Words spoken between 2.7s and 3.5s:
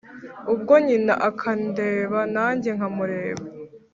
nka mureba